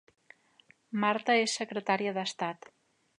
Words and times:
Marta 1.03 1.35
és 1.41 1.53
secretària 1.61 2.15
d'Estat 2.17 2.71